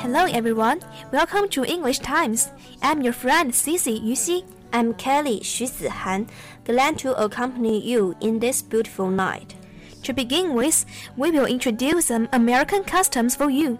[0.00, 0.80] Hello everyone,
[1.12, 2.50] welcome to English Times.
[2.82, 4.44] I'm your friend Cici Yuxi.
[4.72, 6.28] I'm Kelly Xu Zihan,
[6.64, 9.54] glad to accompany you in this beautiful night.
[10.02, 10.84] To begin with,
[11.16, 13.78] we will introduce some American customs for you.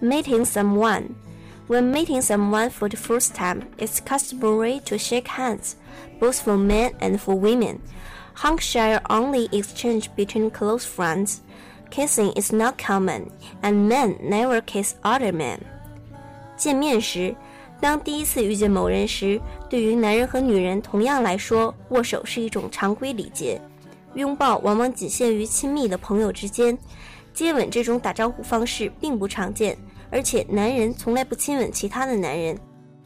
[0.00, 1.16] Meeting someone.
[1.66, 5.76] When meeting someone for the first time, it's customary to shake hands,
[6.18, 7.82] both for men and for women.
[8.34, 11.42] Handshake only exchange between close friends.
[11.91, 13.27] Kissing is not common,
[13.61, 15.59] and men never kiss other men.
[16.57, 17.35] 见面时，
[17.79, 23.61] 当第一次遇见某人时，对于男人和女人同样来说，握手是一种常规礼节。
[24.15, 26.77] 拥抱往往仅限于亲密的朋友之间，
[27.33, 29.77] 接吻这种打招呼方式并不常见，
[30.09, 32.57] 而且男人从来不亲吻其他的男人。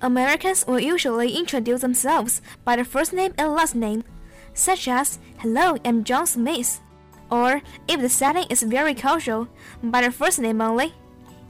[0.02, 4.04] Americans will usually introduce themselves by the first name and last name,
[4.56, 6.76] such as "Hello, I'm John Smith."
[7.35, 9.49] Or, if the setting is very casual,
[9.83, 10.95] by the first name only.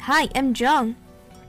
[0.00, 0.96] Hi, I'm John.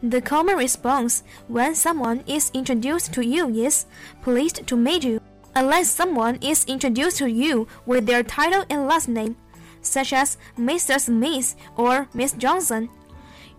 [0.04, 3.86] The common response when someone is introduced to you is
[4.24, 5.22] pleased to meet you,
[5.56, 9.38] unless someone is introduced to you with their title and last name,
[9.82, 11.00] such as Mr.
[11.00, 12.90] Smith or Miss Johnson.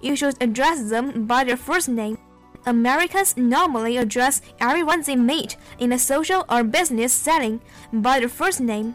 [0.03, 2.19] You should address them by their first name.
[2.67, 7.63] Americans normally address everyone they meet in a social or business setting
[7.95, 8.95] by their first name.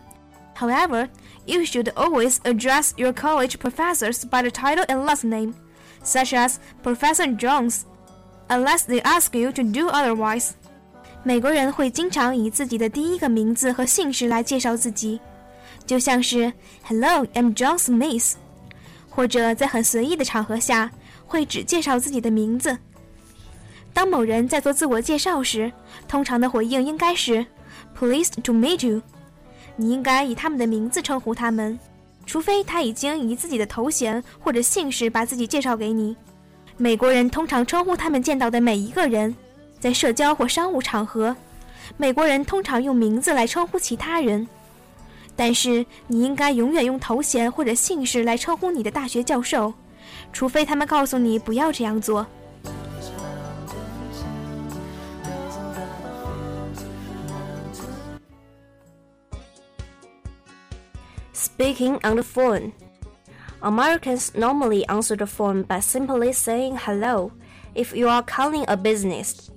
[0.54, 1.10] However,
[1.51, 5.55] you should always address your college professors by the title and last name,
[6.05, 7.83] such as Professor Jones,
[8.48, 10.51] unless they ask you to do otherwise.
[11.23, 15.20] 美国人会经常以自己的第一个名字和姓氏来介绍自己，
[15.84, 16.53] 就像是
[16.84, 18.34] "Hello, I'm John Smith"，
[19.11, 20.91] 或者在很随意的场合下
[21.27, 22.79] 会只介绍自己的名字。
[23.92, 25.73] 当某人在做自我介绍时，
[26.06, 27.45] 通常的回应应该是
[27.98, 29.03] "Pleased to meet you"。
[29.75, 31.80] 你应该以他们的名字称呼他们，
[32.25, 36.16] 除非他已经以自己的头衔或者姓氏把自己介绍给你。
[36.77, 39.36] 美国人通常称呼他们见到的每一个人，
[39.80, 41.36] 在社交或商务场合，
[41.98, 44.48] 美国人通常用名字来称呼其他人。
[45.36, 49.73] 但是你应该永远用头衔或者姓氏来称呼你的大学教授，
[50.33, 52.26] 除非他们告诉你不要这样做。
[61.61, 62.73] Speaking on the phone.
[63.61, 67.33] Americans normally answer the phone by simply saying hello
[67.76, 69.52] if you are calling a business.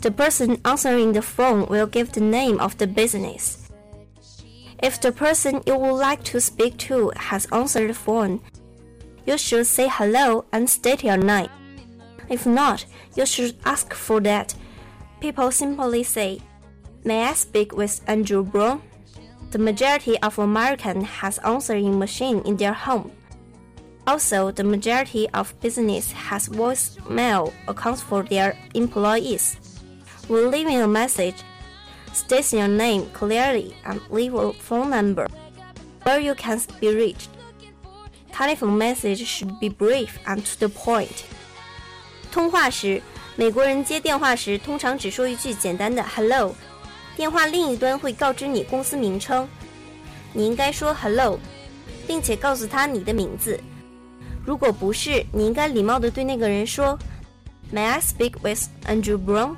[0.00, 3.68] The person answering the phone will give the name of the business.
[4.82, 8.40] If the person you would like to speak to has answered the phone,
[9.26, 11.50] you should say hello and state your name.
[12.30, 14.54] If not, you should ask for that.
[15.20, 16.40] People simply say,
[17.04, 18.80] May I speak with Andrew Brown?
[19.53, 23.11] The majority of Americans has answering machine in their home.
[24.05, 29.57] Also, the majority of business has voicemail accounts for their employees.
[30.27, 31.43] When leaving a message,
[32.13, 35.27] state your name clearly and leave a phone number
[36.03, 37.29] where you can be reached.
[38.31, 41.25] Telephone message should be brief and to the point.
[42.31, 43.01] 通话时，
[43.35, 46.55] 美国人接电话时通常只说一句简单的 “hello”。
[47.16, 49.48] 电话另一端会告知你公司名称，
[50.32, 51.38] 你应该说 “hello”，
[52.06, 53.58] 并且告诉他你的名字。
[54.44, 56.98] 如果不是，你应该礼貌地对那个人说
[57.72, 59.54] “May I speak with Andrew Brown？”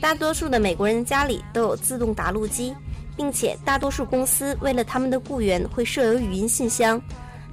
[0.00, 2.74] 大多数的美国人家里都有自动答录机，
[3.16, 7.00] 并且大多数公司为了他们的雇员会设有语音信箱。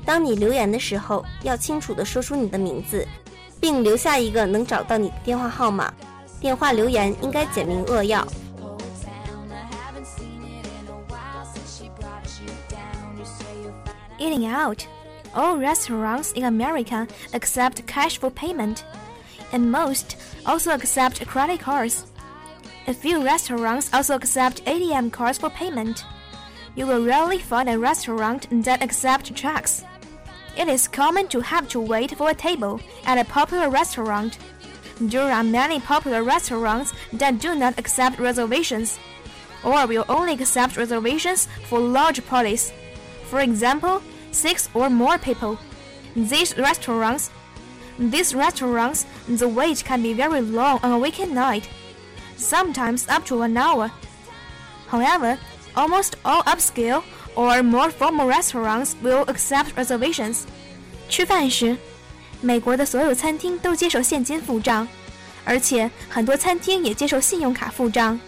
[0.06, 3.07] 当你留言的时候，要清楚地说出你的名字，
[3.59, 5.94] 并留下一个能找到你的电话号码。
[6.40, 8.28] 电话留言应该简明扼要。
[14.19, 14.88] Eating out.
[15.34, 18.85] All restaurants in America accept cash for payment,
[19.51, 20.16] and most
[20.46, 22.06] also accept credit cards.
[22.88, 26.06] A few restaurants also accept ATM cards for payment.
[26.75, 29.83] You will rarely find a restaurant that accepts checks.
[30.56, 34.38] It is common to have to wait for a table at a popular restaurant.
[35.01, 39.00] There are many popular restaurants that do not accept reservations,
[39.63, 42.71] or will only accept reservations for large parties
[43.32, 44.00] For example,
[44.32, 45.59] six or more people.
[46.17, 47.31] These restaurants,
[47.99, 51.65] these restaurants, the wait can be very long on a weekend night,
[52.37, 53.91] sometimes up to an hour.
[54.91, 55.38] However,
[55.75, 57.03] almost all upscale
[57.37, 60.44] or more formal restaurants will accept reservations.
[61.09, 61.76] 吃饭时，
[62.41, 64.88] 美国的所有餐厅都接受现金付账，
[65.44, 68.19] 而且很多餐厅也接受信用卡付账，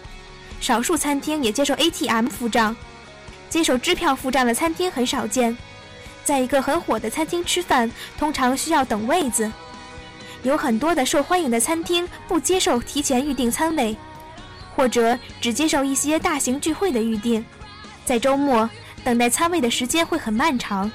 [0.59, 2.75] 少数餐厅也接受 ATM 付账。
[3.56, 5.56] 接受支票付账的餐厅很少见。
[6.22, 9.50] 在一个很火的餐厅吃饭，通常需要等位子。
[10.42, 13.96] 有很多的受欢迎的餐厅不接受提前预订餐位，
[14.76, 17.42] 或者只接受一些大型聚会的预订。
[18.04, 18.68] 在周末，
[19.02, 20.92] 等待餐位的时间会很漫长，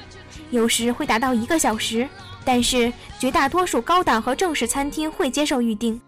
[0.52, 2.08] 有时会达到一个小时。
[2.46, 6.00] 但是绝大多数高档和正式餐厅会接受预订。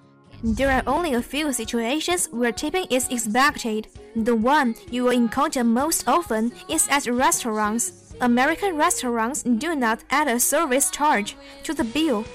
[0.46, 3.88] There are only a few situations where tipping is expected.
[4.14, 8.14] The one you will encounter most often is at restaurants.
[8.20, 12.26] American restaurants do not add a service charge to the bill.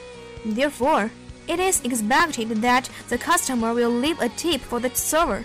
[0.43, 1.11] Therefore,
[1.49, 5.45] it is expected that the customer will leave a tip for the server.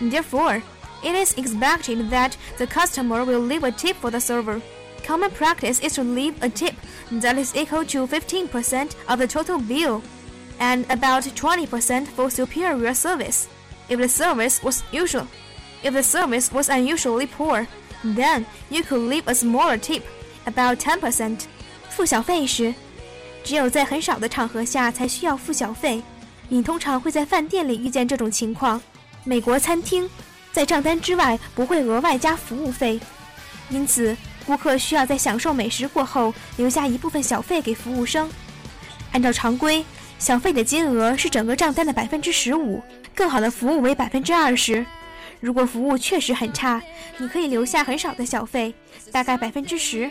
[0.00, 0.62] Therefore,
[1.04, 4.62] it is expected that the customer will leave a tip for the server.
[5.04, 6.74] Common practice is to leave a tip
[7.12, 10.02] that is equal to 15% of the total bill
[10.59, 13.45] and about 20% for superior service.
[13.89, 15.27] If the service was usual,
[15.83, 17.67] if the service was unusually poor,
[18.03, 20.01] then you could leave a smaller tip,
[20.45, 21.39] about 10%.
[21.89, 22.73] 付小费时，
[23.43, 26.01] 只有在很少的场合下才需要付小费。
[26.49, 28.81] 你通常会在饭店里遇见这种情况。
[29.23, 30.09] 美国餐厅
[30.51, 32.99] 在账单之外不会额外加服务费，
[33.69, 34.15] 因此
[34.45, 38.29] 顾客需要在享受美食过后留下一部分小费给服务生。
[39.11, 39.85] 按照常规，
[40.19, 42.81] 小费的金额是整个账单的百分之十五，
[43.13, 44.85] 更好的服务为百分之二十。
[45.39, 46.81] 如果服务确实很差，
[47.17, 48.73] 你可以留下很少的小费，
[49.11, 50.09] 大概百分之十。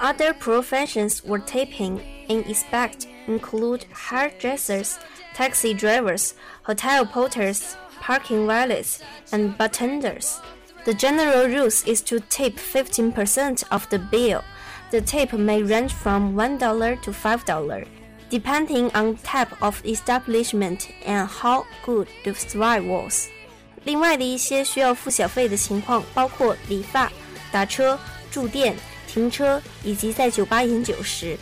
[0.00, 4.94] Other professions where tipping in expect include hairdressers,
[5.36, 6.30] taxi drivers,
[6.62, 7.60] hotel porters,
[8.00, 8.98] parking valets,
[9.30, 10.36] and bartenders.
[10.84, 14.42] The general rule is to tip 15% of the bill.
[14.90, 16.58] The tip may range from $1
[17.02, 17.86] to $5,
[18.29, 23.27] Depending on type of establishment and how good the service was.
[23.83, 27.11] 另外的一些需要付小费的情况包括理发、
[27.51, 27.97] 打车、
[28.29, 28.75] 住店、
[29.07, 31.37] 停车以及在酒吧饮酒时。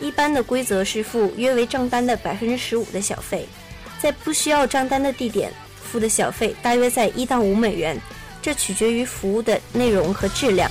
[0.00, 3.46] 一般的规则是付约为账单的百分之十五的小费，
[4.00, 7.96] 在不需要账单的地点付的小费大约在一到五美元。
[8.42, 10.70] 这取决于服务的内容和质量。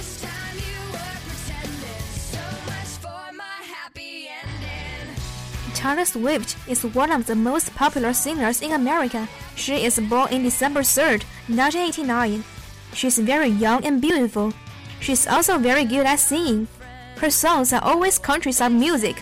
[5.82, 9.28] Taylor Swift is one of the most popular singers in America.
[9.54, 12.42] She is born in December 3rd, 1989.
[12.94, 14.52] She is very young and beautiful.
[15.00, 16.66] She is also very good at singing.
[17.20, 19.16] Her songs are always countryside music,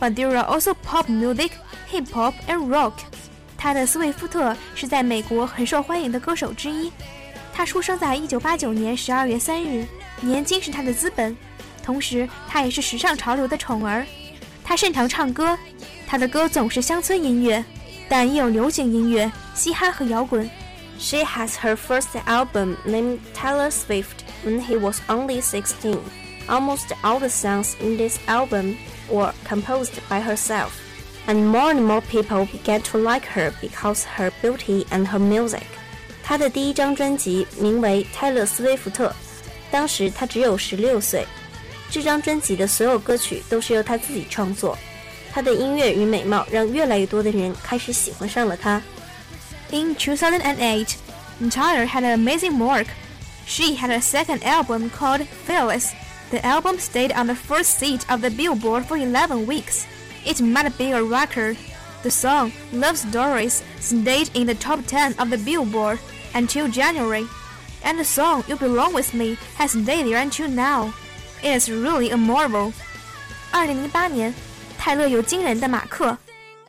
[0.00, 1.52] but there are also pop music,
[1.88, 2.94] hip hop, and rock.
[3.56, 6.90] 泰勒·斯威夫特是在美国很受欢迎的歌手之一。
[7.52, 9.86] 他出生在一九八九年十二月三日，
[10.22, 11.36] 年轻是他的资本，
[11.84, 14.06] 同时他也是时尚潮流的宠儿。
[14.64, 15.58] 他擅长唱歌，
[16.14, 17.64] 他的歌总是乡村音乐，
[18.08, 20.48] 但也有流行音乐、嘻哈和摇滚。
[20.98, 25.98] She has her first album named Taylor Swift when he was only sixteen.
[26.48, 28.76] Almost all the songs in this album
[29.08, 30.70] were composed by herself,
[31.26, 35.62] and more and more people began to like her because her beauty and her music.
[36.22, 39.08] 他的第一张专辑名为《泰勒·斯威夫特》，
[39.70, 41.24] 当时他只有十六岁。
[41.88, 44.76] 这张专辑的所有歌曲都是由他自己创作。
[45.34, 48.80] 他的音乐与美貌让越来越多的人开始喜欢上了他。
[49.70, 50.96] In 2008,
[51.50, 52.88] Tyler had an amazing work.
[53.46, 55.92] She had a second album called Fearless.
[56.30, 59.86] The album stayed on the first seat of the Billboard for 11 weeks.
[60.24, 61.56] It might be a record.
[62.02, 65.98] The song Love Stories stayed in the top 10 of the Billboard
[66.34, 67.26] until January,
[67.82, 70.94] and the song You Belong With Me has stayed there until now.
[71.42, 72.72] It is really a marvel.
[73.52, 74.32] 二零零八年，
[74.84, 76.16] 泰勒有惊人的马克。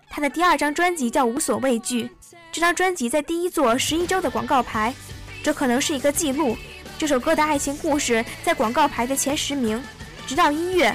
[0.09, 2.03] 他的第二张专辑叫《无所畏惧》，
[2.51, 4.93] 这张专辑在第一座十一周的广告牌，
[5.41, 6.57] 这可能是一个记录。
[6.97, 9.81] 这首歌的爱情故事在广告牌的前十名，
[10.27, 10.89] 直到音乐《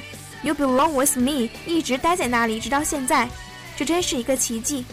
[0.46, 3.28] You Belong With Me》一直待在那里，直到现在。
[3.76, 4.84] 这真是一个奇迹。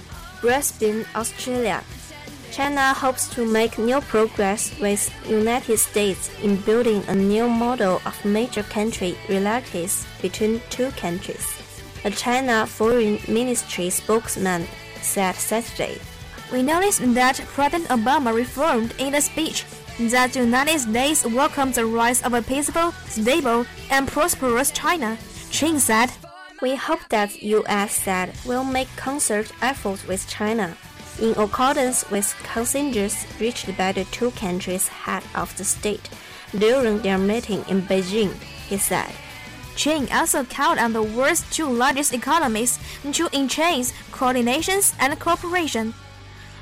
[0.41, 1.79] Brisbane, Australia.
[2.51, 8.13] China hopes to make new progress with United States in building a new model of
[8.23, 11.56] major country relations between two countries.
[12.04, 14.66] A China Foreign Ministry spokesman
[15.02, 15.98] said Saturday.
[16.52, 19.64] We noticed that President Obama reaffirmed in a speech
[19.98, 25.18] that the United States welcomes the rise of a peaceful, stable, and prosperous China.
[25.50, 26.10] Qin said.
[26.60, 27.94] We hope that U.S.
[27.94, 30.76] said will make concert efforts with China
[31.20, 36.08] in accordance with consensus reached by the two countries' head of the state
[36.56, 38.32] during their meeting in Beijing,
[38.68, 39.12] he said.
[39.78, 42.80] Qin also called on the world's two largest economies
[43.12, 45.94] to enhance coordinations and cooperation,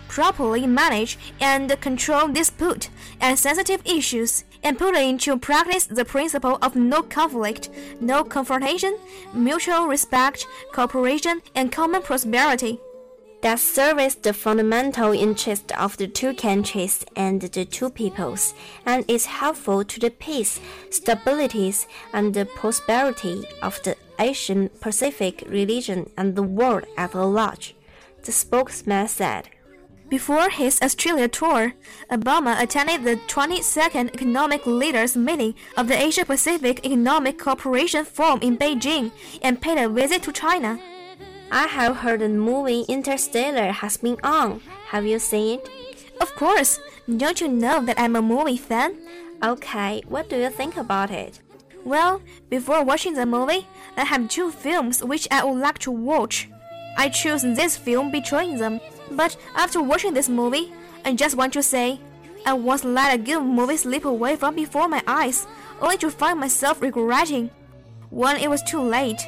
[0.06, 6.76] properly manage and control dispute and sensitive issues, and put into practice the principle of
[6.76, 7.70] no conflict,
[8.00, 8.98] no confrontation,
[9.32, 12.78] mutual respect, cooperation, and common prosperity.
[13.46, 19.26] That serves the fundamental interest of the two countries and the two peoples, and is
[19.26, 20.58] helpful to the peace,
[20.90, 21.72] stability,
[22.12, 27.76] and the prosperity of the Asian Pacific region and the world at large,
[28.24, 29.48] the spokesman said.
[30.08, 31.74] Before his Australia tour,
[32.10, 38.58] Obama attended the 22nd Economic Leaders Meeting of the Asia Pacific Economic Cooperation Forum in
[38.58, 40.80] Beijing and paid a visit to China.
[41.50, 44.60] I have heard the movie Interstellar has been on.
[44.88, 46.10] Have you seen it?
[46.20, 46.80] Of course.
[47.16, 48.96] Don't you know that I'm a movie fan?
[49.42, 51.40] Okay, what do you think about it?
[51.84, 56.48] Well, before watching the movie, I have two films which I would like to watch.
[56.98, 58.80] I choose this film between them.
[59.12, 60.72] But after watching this movie,
[61.04, 62.00] I just want to say,
[62.44, 65.46] I once let a good movie slip away from before my eyes,
[65.80, 67.50] only to find myself regretting.
[68.10, 69.20] When it was too late.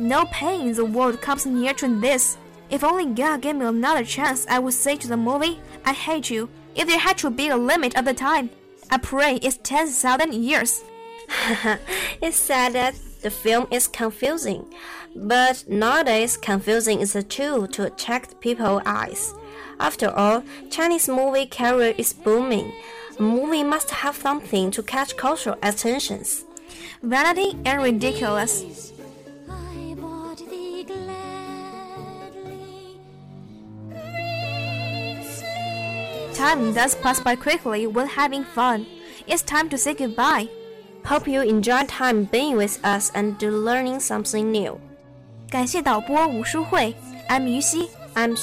[0.00, 2.38] No pain in the world comes near to this.
[2.70, 6.30] If only God gave me another chance, I would say to the movie, I hate
[6.30, 6.48] you.
[6.74, 8.48] If there had to be a limit of the time,
[8.90, 10.82] I pray it's 10,000 years.
[12.22, 14.72] it's sad that the film is confusing,
[15.14, 19.34] but nowadays confusing is a tool to attract people's eyes.
[19.78, 22.72] After all, Chinese movie career is booming.
[23.18, 26.46] A movie must have something to catch cultural attentions.
[27.02, 28.94] Vanity and ridiculous.
[36.40, 38.86] Time does pass by quickly when having fun.
[39.26, 40.48] It's time to say goodbye.
[41.04, 44.80] Hope you enjoy time being with us and learning something new.
[45.50, 46.96] 感谢导播武姝慧
[47.28, 48.34] ，I'm 于希，I'm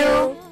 [0.00, 0.45] you.